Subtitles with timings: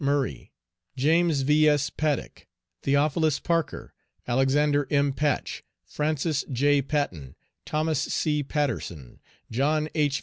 [0.03, 0.51] Murray,
[0.97, 1.69] James V.
[1.69, 1.91] S.
[1.91, 2.47] Paddock,
[2.81, 3.93] Theophilus Parker,
[4.27, 5.13] Alexander M.
[5.13, 6.81] Patch, Francis J.
[6.81, 7.35] Patten,
[7.67, 8.41] Thomas C.
[8.41, 9.19] Patterson,
[9.51, 10.19] John H.